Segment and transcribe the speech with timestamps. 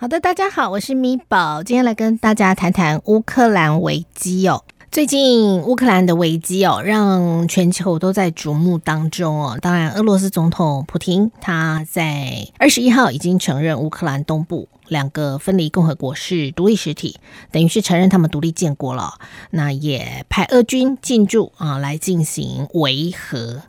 [0.00, 4.62] 好的，大家好，我是米宝，今天来跟大家谈谈乌克兰危机哦。
[4.92, 9.58] 最近乌克兰的危机哦，让全球都在瞩目当中哦。
[9.60, 17.18] 当然，俄罗斯总统普京他在二十一号已经承认乌克兰东部两个分离共和国是独立实体，
[17.50, 19.14] 等于是承认他们独立建国了。
[19.50, 23.62] 那也派俄军进驻啊，来进行维和。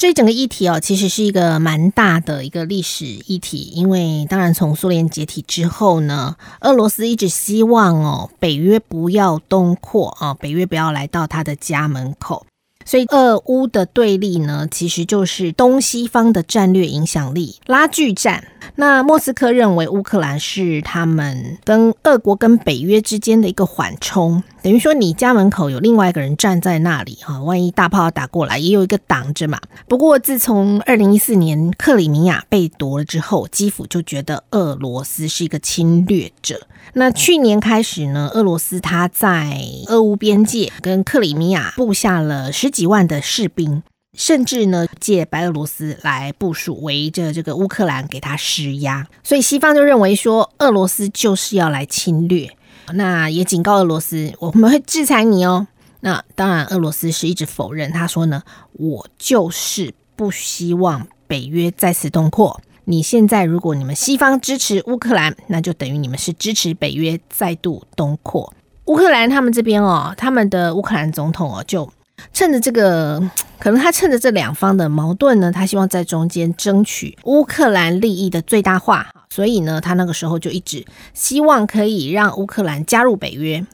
[0.00, 12.46] 这整个议题哦，其实是一个蛮大的一个历史议题，因为当然从苏联解体之后呢，俄罗斯一直希望哦，北约不要东扩啊，北约不要来到他的家门口，
[12.86, 18.42] 所以俄乌的对立呢，其实就是东西方的战略影响力拉锯战。
[18.76, 29.60] 那莫斯科认为乌克兰是他们跟俄国跟北约之间的一个缓冲，等于说你家门口有另外一个人站在那里哈，万一大炮打过来，也有一个挡着嘛。
[29.88, 36.66] 不过自从二零一四年克里米亚被夺了之后，基辅就觉得俄罗斯是一个侵略者。
[36.94, 43.82] 那去年开始呢，俄罗斯他在俄乌边界跟克里米亚布下了十几万的士兵。
[44.12, 52.50] 甚至呢，借白俄罗斯来部署，围着这个乌克兰给他施压，所以西方就认为说，俄罗斯就是要来侵略，
[52.94, 55.66] 那也警告俄罗斯，我们会制裁你哦。
[56.00, 62.60] 那当然，俄罗斯是一直否认，他说呢，我就是不希望北约再次东扩。
[62.84, 68.52] 你现在如果你们西方支持乌克兰，那就等于你们是支持北约再度东扩。
[68.86, 71.90] 乌克兰他们这边哦，他们的乌克兰总统哦就。
[72.34, 73.18] 趁着这个，
[73.60, 83.64] 可能他趁着这两方的矛盾呢，他希望在中间争取乌克兰利益的最大化，所以呢，他那个时候就一直希望可以让乌克兰加入北约。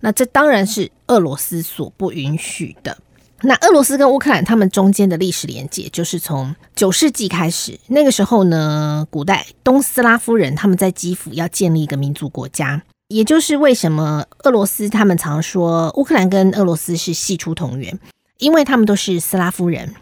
[0.00, 2.98] 那这当然是俄罗斯所不允许的。
[3.42, 12.82] 那俄罗斯跟乌克兰他们中间的历史连接，就是从九世纪开始，那个时候呢，古代东斯拉夫人他们在基辅要建立一个民族国家。
[13.08, 18.00] 也就是为什么俄罗斯他们常说乌克兰跟俄罗斯是系出同源，
[18.38, 19.94] 因为他们都是斯拉夫人。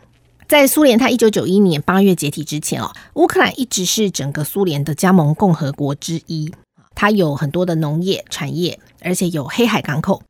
[0.48, 6.52] 在苏联它一九九一年八月解体之前哦，乌克兰一直是整个苏联的加盟共和国之一。
[6.94, 10.22] 它有很多的农业产业，而且有黑海港口，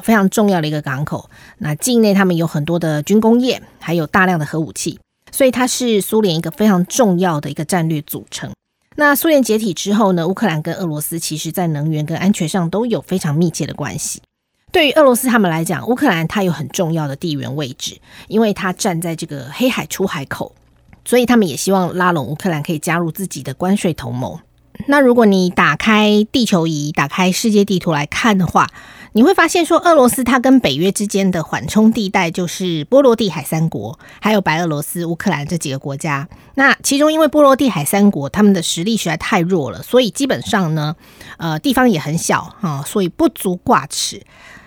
[0.00, 1.28] 非常重要的一个港口。
[1.58, 5.00] 那境内他们有很多的军工业，还有大量的核武器，
[5.32, 8.52] 所以它是苏联一个非常重要的一个战略组成。
[8.94, 10.28] 那苏联解体之后呢？
[10.28, 14.22] 乌克兰跟俄罗斯其实在能源跟安全上都有非常密切的关系。
[14.74, 17.96] 对于俄罗斯他们来讲，乌克兰它有很重要的地缘位置，
[18.26, 20.52] 因为它站在这个黑海出海口，
[21.04, 24.36] 所以他们也希望拉拢乌克兰可以加入自己的关税同盟。
[24.88, 28.68] 那如果你打开地球仪，打开世界地图来看的话，
[29.12, 36.28] 你会发现说，俄罗斯它跟北约之间的缓冲地带就是波罗的海三国，还有白俄罗斯、乌克兰这几个国家。
[36.56, 40.96] 那其中因为波罗的海三国他们的实力实在太弱了，所以基本上呢，
[41.36, 44.20] 呃，地方也很小啊，所以不足挂齿。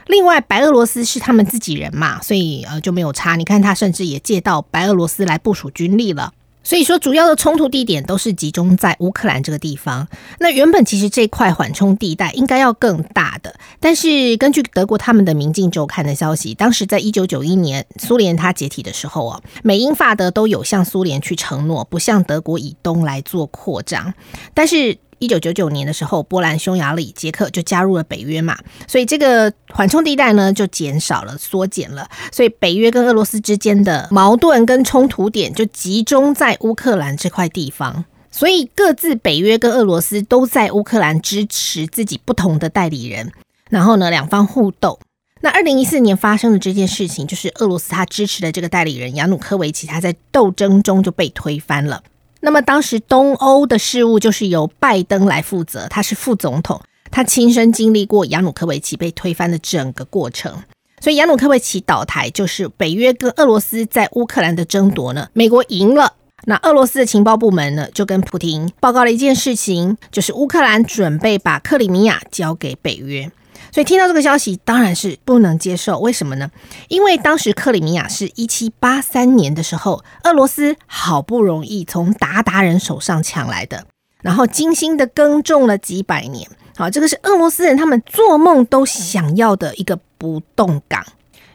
[0.08, 3.36] 另外，白俄罗斯是他们自己人嘛，所以呃就没有差。
[3.36, 6.34] 你看，他甚至也借到白俄罗斯来部署军力了。
[6.64, 10.06] 所以说，主要的冲突地点都是集中在乌克兰这个地方。
[10.40, 24.14] 那原本其实这块缓冲地带应该要更大的，但是根据德国他们的《明镜周刊》的消息，当时在一九九一年苏联它解体的时候啊，美英法德都有向苏联去承诺，不向德国以东来做扩张，
[24.54, 24.98] 但是。
[25.20, 28.58] 一九九九年的时候，波兰、匈牙利、捷克就加入了北约嘛，
[28.88, 43.32] 所以这个缓冲地带呢就减少了、缩减了，所以北约跟俄罗斯之间的矛盾跟冲突点就集中在乌克兰这块地方，所以各自北约跟俄罗斯都在乌克兰支持自己不同的代理人，
[43.70, 45.00] 然后呢两方互斗。
[45.42, 52.02] 那二零一四年发生的这件事情，就是俄罗斯他支持的这个代理人亚努科维奇，他在斗争中就被推翻了。
[52.40, 60.64] 那么当时东欧的事务就是由拜登来负责，他是副总统，他亲身经历过亚努科维奇被推翻的整个过程，
[61.02, 66.14] 所以亚努科维奇倒台就是北约跟俄罗斯在乌克兰的争夺呢，美国赢了，
[66.46, 73.32] 那俄罗斯的情报部门呢就跟普廷报告了一件事情，就是乌克兰准备把克里米亚交给北约。
[73.78, 76.00] 所以听到这个消息，当然是不能接受。
[76.00, 76.50] 为什么呢？
[76.88, 83.86] 因为当时克里米亚是一七八三年的时候，俄罗斯好不容易从鞑靼人手上抢来的，
[84.24, 86.50] 然后精心的耕种了几百年。
[86.76, 91.06] 好，这个是俄罗斯人他们做梦都想要的一个不动港。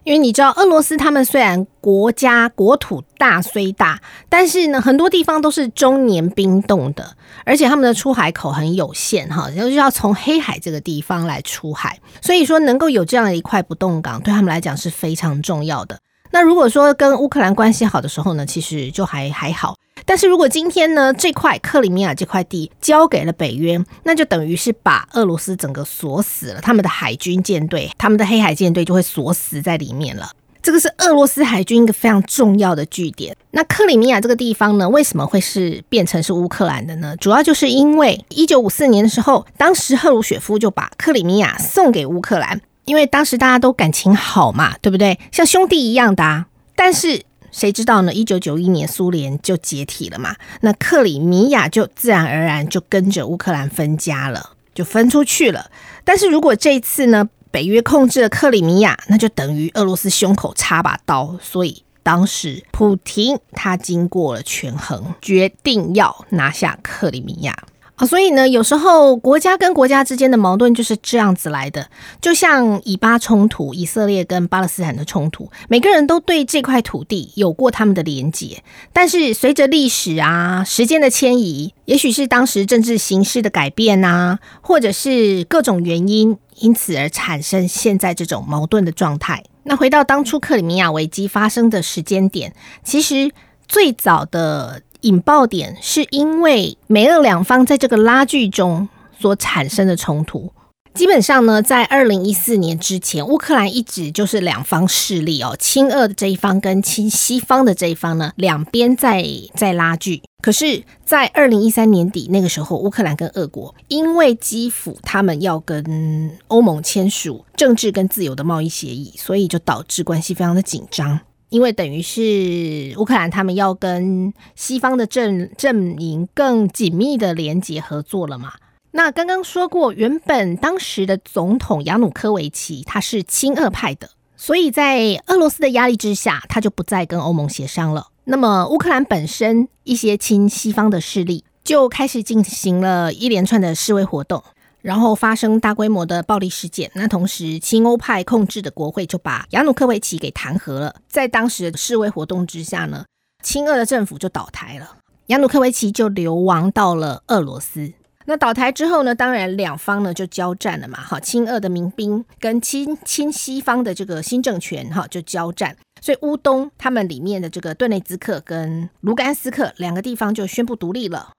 [0.05, 11.99] 因为你知道，俄罗斯他们虽然国家国土大虽大，但是呢，很多地方都是终年冰冻的，而且他们的出海口很有限，哈，就是要从黑海这个地方来出海。
[12.21, 15.99] 所以说，能够有这样的一块不动港，对他们来讲是非常重要的。
[16.33, 19.77] 那如果说跟乌克兰关系好的时候呢，其实就还还好。
[20.05, 30.31] 但是如果今天呢，这块克里米亚这块地交给了北约，那就等于是把俄罗斯整个锁死了，他们的海军舰队，他们的黑海舰队就会锁死在里面了。
[30.63, 33.37] 这个是俄罗斯海军一个非常重要的据点。
[33.51, 37.17] 那克里米亚这个地方呢，为什么会是变成是乌克兰的呢？
[37.17, 45.19] 主要就是因为一九五四年的时候，当时赫鲁雪夫就把克里米亚送给乌克兰，因为当时大家都感情好嘛，对不对？
[45.31, 46.47] 像兄弟一样的。
[46.75, 48.13] 但是谁知道呢？
[48.13, 55.71] 一九九一年苏联就解体了嘛，那克里米亚就自然而然就跟着乌克兰分家了，就分出去了。
[56.05, 57.29] 但是如果这次呢？
[57.53, 61.37] 北约控制了克里米亚，那就等于俄罗斯胸口插把刀。
[61.43, 67.55] 所以当时普京他经过了权衡，决定要拿下克里米亚。
[67.95, 71.89] 啊所以呢，有时候国家跟国家之间的矛盾就是这样子来的。
[72.21, 78.63] 就像以巴冲突，以色列跟巴勒斯坦的冲突，每个人都对这块土地有过他们的连结。
[78.93, 89.45] 但是随着历史啊、时间的迁移，也许是当时政治形势的改变啊，或者是各种原因，因此而产生现在这种矛盾的状态。
[89.65, 93.31] 那回到当初克里米亚危机发生的时间点，其实
[93.69, 94.81] 最早的。
[95.03, 98.89] 引爆点是因为美俄两方在这个拉锯中
[99.19, 100.53] 所产生的冲突。
[100.95, 110.23] 基本上呢，在二零一四年之前，乌克兰一直就是两方势力哦，亲俄的这一方跟亲西方的这一方呢，两边在在拉锯。
[110.43, 121.21] 可是，在二零一三年底那个时候，乌克兰跟俄国因为基辅他们要跟欧盟签署政治跟自由的贸易协议，所以就导致关系非常的紧张。
[121.53, 128.55] 因为等于是乌克兰他们要跟西方的阵阵营更紧密的连结合作了嘛？
[128.93, 138.09] 那刚刚说过，原本当时的总统亚努科维奇他是亲俄派的，所以在俄罗斯的压力之下，他就不再跟欧盟协商了。
[138.25, 144.43] 那么乌克兰本身一些亲西方的势力就开始进行了一连串的示威活动。
[144.83, 150.97] 然后发生大规模的暴力事件，那同时亲欧派控制的国会就把亚努科维奇给弹劾了。
[151.09, 153.05] 在当时的示威活动之下呢，
[153.43, 154.99] 亲俄的政府就倒台了，
[155.29, 157.93] 亚努科维奇就流亡到了俄罗斯。
[158.25, 171.31] 那倒台之后呢，当然两方呢就交战了嘛，哈，亲俄的民兵跟亲亲西方的这个新政权哈就交战，所以乌东他们里面的这个顿内兹克跟卢甘斯克两个地方就宣布独立了。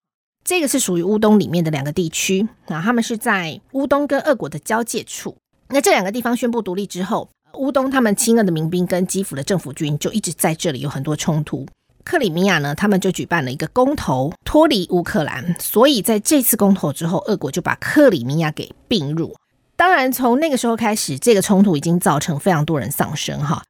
[0.44, 5.38] 这个是属于乌东里面的两个地区啊，他们是在乌东跟俄国的交界处。
[5.70, 11.66] 那这两个地方宣布独立之后，乌东他们亲俄的民兵跟基辅的政府军就一直在这里有很多冲突。
[12.04, 15.56] 克里米亚呢，他们就举办了一个公投，脱离乌克兰。
[15.60, 19.34] 所以在这次公投之后，俄国就把克里米亚给并入。
[19.78, 23.64] 当然，从那个时候开始，这个冲突已经造成非常多人丧生哈。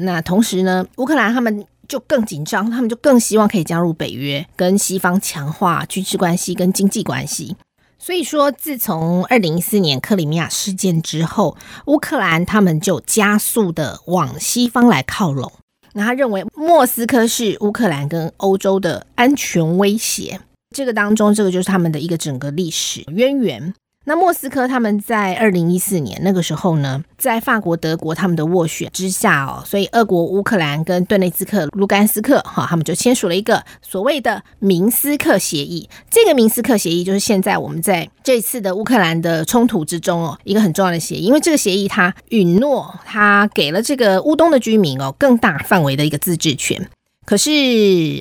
[0.00, 1.64] 那同时呢，乌克兰他们。
[1.88, 7.56] 就更紧张，他们就更希望可以加入北约，跟西方强化军事关系跟经济关系。
[7.98, 11.56] 所以说，自从二零一四年克里米亚事件之后，
[11.86, 15.50] 乌克兰他们就加速的往西方来靠拢。
[15.94, 20.38] 那他认为莫斯科是乌克兰跟欧洲的安全威胁。
[20.76, 23.74] 这个当中，这个就是他们的一个整个历史渊源。
[24.08, 35.86] 那莫斯科他们在二零一四年那个时候呢，在法国、德国他们的斡旋之下哦，所以俄国、乌克兰跟顿内兹克、卢甘斯克哈，他们就签署了一个所谓的明斯克协议。
[36.08, 46.88] 这个明斯克协议就是现在我们在这次的乌克兰的冲突之中哦，一个很重要的协议，因为这个协议它允诺，它给了这个乌东的居民哦更大范围的一个自治权。
[47.26, 47.50] 可是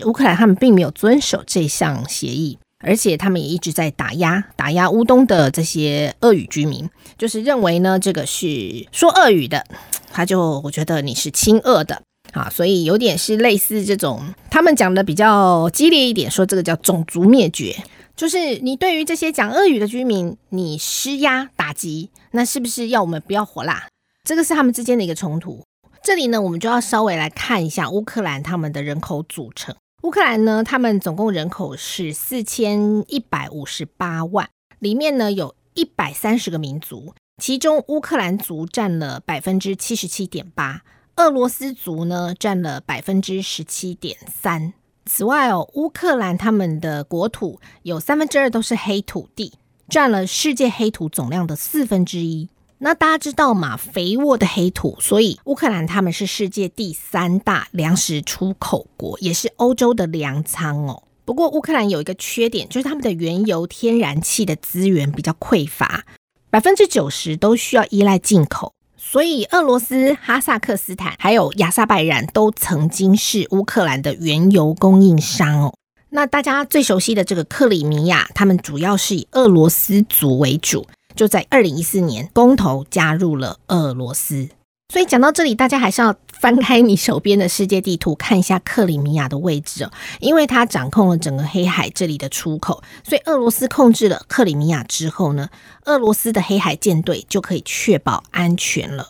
[0.05, 2.57] 乌克兰他们并没有遵守这项协议。
[2.79, 9.65] 而且他们也一直在打压打压乌东的这些俄语居民，就是认为呢，这个是说俄语的，
[10.11, 12.01] 他就我觉得你是亲俄的
[12.33, 17.75] 啊，所以有点是类似这种，他们讲的比较激烈一点，说这个叫种族灭绝，
[18.15, 23.87] 就是你对于这些讲俄语的居民，你施压打击，那是不是要我们不要活啦？
[24.23, 25.63] 这个是他们之间的一个冲突。
[26.03, 29.75] 这里呢，我们就要稍微来看一下乌克兰他们的人口组成。
[30.03, 40.83] 乌克兰呢，他们总共人口是四千一百五十八万，里面呢有一百三十个民族，其中乌克兰族占了百分之七十七点八，
[41.15, 44.71] 俄罗斯族呢占了百分之十七点三。
[45.05, 49.53] 此外哦，乌克兰他们的国土有三分之二都是黑土地，
[49.89, 52.49] 占了世界黑土总量的四分之一。
[52.79, 53.75] 那大家知道嘛？
[53.75, 61.03] 肥沃的黑土，所以乌克兰他们是世界第三大粮食出口国，也是欧洲的粮仓哦。
[61.25, 66.05] 不过乌克兰有一个缺点，就是他们的原油、天然气的资源比较匮乏，
[66.49, 68.71] 百分之九十都需要依赖进口。
[68.95, 75.73] 所以俄罗斯、哈萨克斯坦还有亚萨拜然都曾经是乌克兰的原油供应商哦。
[76.09, 84.47] 那大家最熟悉的这个克里米亚，他们主要是以俄罗斯族为主，就在二零一四年公投加入了俄罗斯。
[84.93, 95.49] 所以讲到这里，大家还是要翻开你手边的世界地图，看一下克里米亚的位置哦，因为它掌控了整个黑海这里的出口，所以俄罗斯控制了克里米亚之后呢，
[95.83, 99.09] 俄罗斯的黑海舰队就可以确保安全了。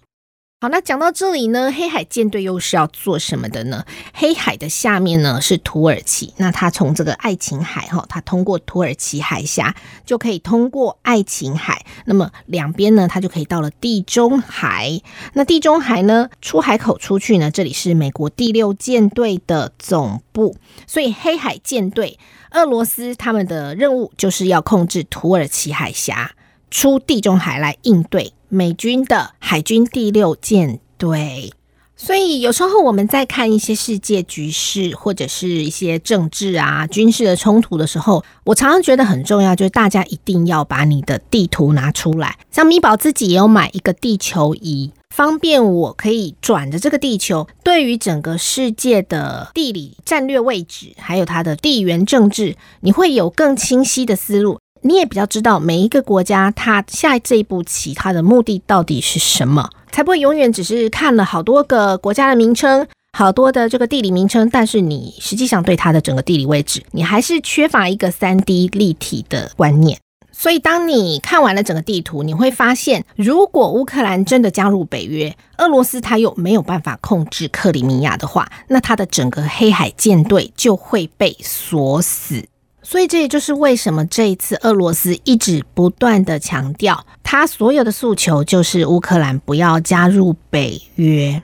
[0.60, 3.86] 好，那讲到这里呢，黑海舰队又是要做什么的呢？
[4.12, 15.00] 黑海的下面呢是土耳其，那它从这个爱琴海哈，它通过土耳其海峡就可以通过爱琴海，那么两边呢，它就可以到了地中海。
[15.34, 20.56] 那地中海呢，出海口出去呢，这里是美国第六舰队的总部，
[20.88, 22.18] 所以黑海舰队，
[22.50, 26.32] 俄罗斯他们的任务就是要控制土耳其海峡。
[26.70, 31.52] 出地中海来应对美军的海军第六舰队，
[31.98, 42.38] 所以有时候我们在看一些世界局势或者是一些政治啊、军事的冲突的时候，我常常觉得很重要，就是大家一定要把你的地图拿出来。
[42.50, 54.60] 像米宝自己也有买一个地球仪，方便我可以转着这个地球，对于整个世界的地理战略位置，还有它的地缘政治，你会有更清晰的思路。
[54.82, 70.00] 你也比较知道每一个国家它下这一步棋它的目的到底是什么，才不会永远只是看了好多个国家的名称，好多的这个地理名称，但是你实际上对它的整个地理位置，你还是缺乏一个三 D 立体的观念。
[70.40, 82.46] 所以当你看完了整个地图，你会发现，如果乌克兰真的加入北约，俄罗斯它又没有办法控制克里米亚的话，那它的整个黑海舰队就会被锁死。
[82.90, 91.44] 所以这也就是为什么这一次俄罗斯一直不断的强调，他所有的诉求就是乌克兰不要加入北约。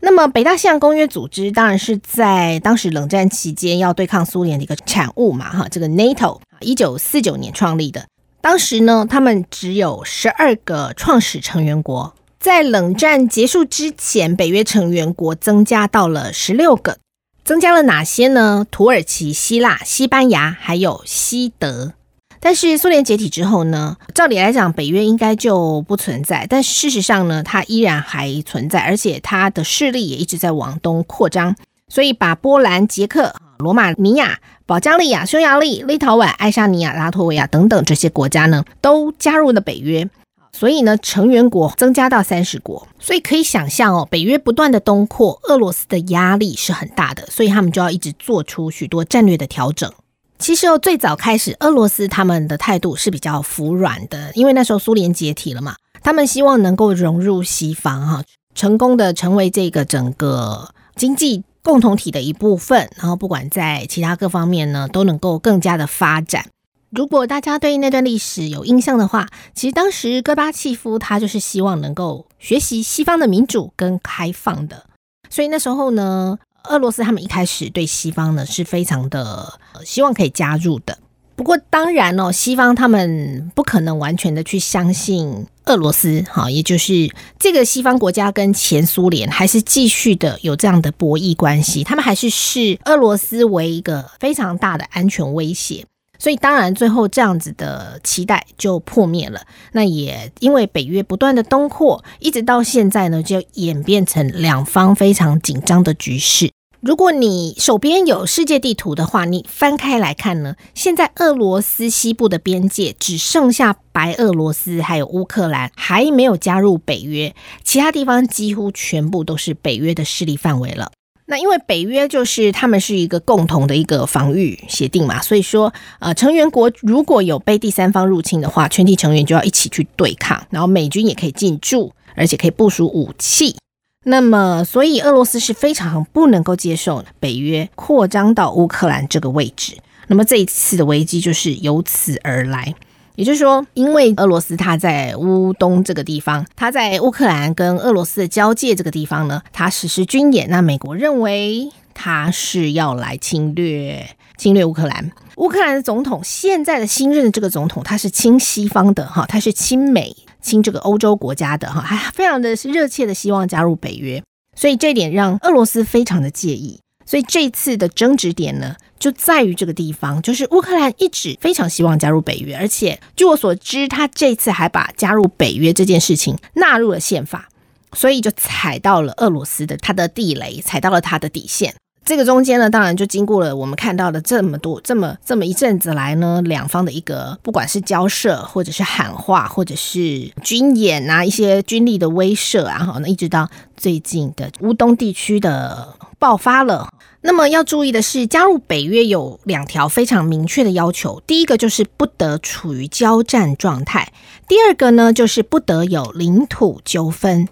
[0.00, 8.04] 那么北大西洋公约组织当然是在当时冷战期间要对抗苏联的一个产物嘛，哈，这个 NATO 一九四九年创立的，
[8.42, 16.98] 当时呢他们只有十二个创始成员国，在冷战结束之前，北约成员国增加到了十六个。
[17.44, 18.66] 增加了哪些呢？
[18.70, 21.92] 土耳其、希腊、西班牙，还有西德。
[22.38, 23.96] 但是苏联解体之后呢？
[24.14, 26.46] 照理来讲，北约应该就不存在。
[26.48, 31.54] 但事实上呢，它依然还存在，而且它的势力也一直在往东扩张。
[31.88, 40.08] 所以把波兰、捷克、罗马尼亚、保加利亚、匈牙利、立陶宛、爱沙尼亚、拉脱维亚等等这些国家呢，都加入了北约。
[40.56, 49.90] 所以呢，成员国增加到三十国，所以可以想象哦，北约不断的东扩，俄罗斯的压力是很大的，所以他们就要一直做出许多战略的调整。
[50.38, 58.22] 其实哦，最早开始，俄罗斯他们的态度是比较服软的，因为那时候苏联解体了嘛，他们希望能够融入西方哈，
[58.54, 66.46] 成功的成为这个整个经济共同体的一部分，然后不管在其他各方面呢，都能够更加的发展。
[66.94, 74.84] 如果大家对那段历史有印象的话，其实当时戈巴契夫他就是希望能够学习西方的民主跟开放的，
[75.30, 80.98] 所以那时候呢，俄罗斯他们一开始对西方呢是非常的希望可以加入的。
[81.34, 95.86] 不过当然哦，西方他们不可能完全的去相信俄罗斯，哈，也就是这个西方国家跟前苏联还是继续的有这样的博弈关系，他们还是视俄罗斯为一个非常大的安全威胁。
[96.22, 99.40] 所以当然，最后这样子的期待就破灭了。
[99.72, 106.52] 那也因为北约不断的东扩，一直到现在呢，就演变成两方非常紧张的局势。
[106.80, 120.92] 如果你手边有世界地图的话，你翻开来看呢，现在俄罗斯西部的边界只剩下白俄罗斯还有乌克兰还没有加入北约，其他地方几乎全部都是北约的势力范围了。
[121.26, 133.56] 那因为北约就是他们是一个共同的一个防御协定嘛，所以说呃成员国如果有被第三方入侵的话，全体成员就要一起去对抗，然后美军也可以进驻，而且可以部署武器。
[134.04, 139.76] 那么所以俄罗斯是非常不能够接受北约扩张到乌克兰这个位置。
[140.08, 142.74] 那么这一次的危机就是由此而来。
[143.14, 150.48] 也就是说，因为俄罗斯它在乌东这个地方，它在乌克兰跟俄罗斯的交界这个地方呢，它实施军演。
[150.48, 155.10] 那美国认为它是要来侵略侵略乌克兰。
[155.36, 164.22] 乌克兰的总统现在的新任的这个总统，他是亲西方的哈，他是亲美亲这个欧洲国家的哈，还非常的热切的希望加入北约。
[164.54, 166.80] 所以这点让俄罗斯非常的介意。
[167.12, 168.74] 所以这次的争执点呢？
[168.98, 177.50] 就在于这个地方，就是乌克兰一直非常希望加入北约，而且据我所知，他这次还把加入北约这件事情纳入了宪法。
[177.92, 181.74] 所以就踩到了俄罗斯的他的地雷，踩到了他的底线。
[182.04, 196.88] 这个中间呢，当然就经过了我们看到的这么多、这么这么一阵子来呢，两方的一个不管是交涉，或者是喊话，或者是军演啊，一些军力的威慑啊，哈，那一直到最近的乌东地区的爆发了。
[197.24, 204.12] 那么要注意的是，加入北约有两条非常明确的要求，第一个就是不得处于交战状态，
[204.48, 207.48] 第二个呢就是不得有领土纠纷。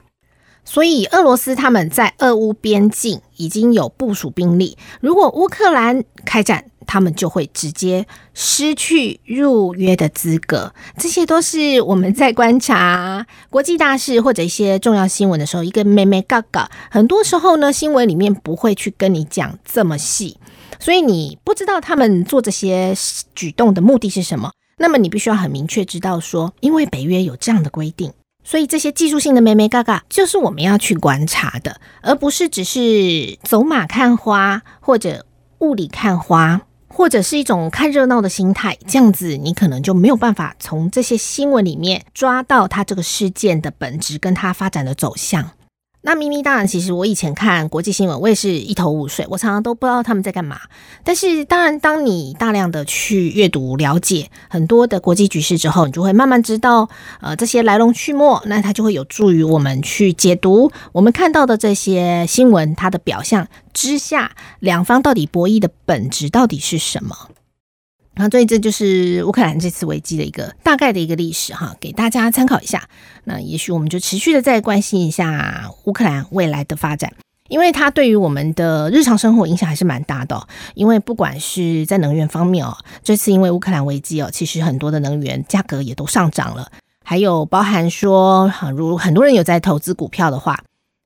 [0.72, 4.78] 所以，俄罗斯他们在俄乌边境已经有部署兵力。
[5.00, 10.72] 如果乌克兰开战，他们就会直接失去入约的资格。
[10.96, 16.70] 这些都是我们在观察国际大事或者一些重要新闻的时候，一个妹妹嘎嘎。
[16.88, 20.36] 很多时候呢，新闻里面不会去跟你讲这么细，
[20.78, 22.94] 所以你不知道他们做这些
[23.34, 24.52] 举动的目的是什么。
[24.76, 28.12] 那么，你必须要很明确知道说，因为北约有这样的规定。
[28.50, 35.25] 所以这些技术性的美美嘎嘎，就是我们要去观察的，而不是只是走马看花，或者
[35.61, 38.76] 雾里看花，或者是一种看热闹的心态。
[38.88, 45.52] 这样子，你可能就没有办法从这些新闻里面抓到它这个事件的本质跟它发展的走向。
[46.02, 50.59] 那咪咪当然，其实我以前看国际新闻，我也是一头雾水，我常常都不知道他们在干嘛。
[51.04, 56.88] 但是当然，当你大量的去阅读、了解很多的国际局势之后，你就会慢慢知道，
[57.21, 67.14] 呃，这些来龙去脉，那它就会有助于我们去解读我们看到的这些新闻，它的表象之下，两方到底博弈的本质到底是什么。
[68.20, 72.86] 那所以这就是乌克兰这次危机的一个大概的一个历史哈，给大家参考一下。
[73.24, 77.10] 那也许我们就持续的再关心一下乌克兰未来的发展，
[77.48, 80.46] 因为它对于我们的日常生活影响还是蛮大的。
[80.74, 86.70] 因为不管是在能源方面哦，这次因为乌克兰危机哦，其实很多的能源价格也都上涨了。
[87.02, 90.62] 还有包含说，如很多人有在投资股票的话，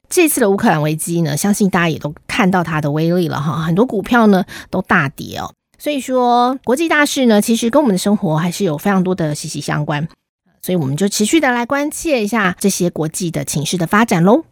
[0.09, 5.53] 这次的乌克兰危机呢，相信大家也都看到它的威力了哈，很多股票呢都大跌哦。
[5.85, 10.09] 所以说，国际大事呢，其实跟我们的生活还是有非常多的息息相关，
[10.63, 14.45] 所以我们就持续的来关切一下这些国际的情势的发展喽。